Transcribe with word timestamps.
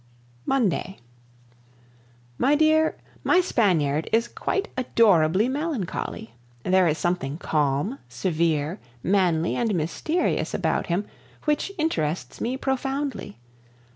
Monday. 0.47 0.97
My 2.39 2.55
dear, 2.55 2.97
my 3.23 3.39
Spaniard 3.39 4.09
is 4.11 4.27
quite 4.27 4.67
adorably 4.75 5.47
melancholy; 5.47 6.33
there 6.63 6.87
is 6.87 6.97
something 6.97 7.37
calm, 7.37 7.99
severe, 8.09 8.79
manly, 9.03 9.55
and 9.55 9.75
mysterious 9.75 10.55
about 10.55 10.87
him 10.87 11.05
which 11.45 11.71
interests 11.77 12.41
me 12.41 12.57
profoundly. 12.57 13.37